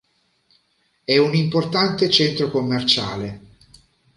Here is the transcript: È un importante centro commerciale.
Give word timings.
È 1.05 1.15
un 1.15 1.35
importante 1.35 2.09
centro 2.09 2.49
commerciale. 2.49 3.41